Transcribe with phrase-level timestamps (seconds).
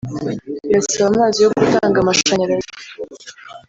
[0.69, 2.71] Birasaba amazi yo gutanga amashanyarazi